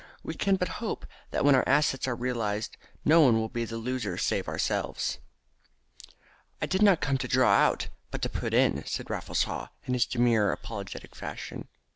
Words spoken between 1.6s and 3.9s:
assets are realised no one will be the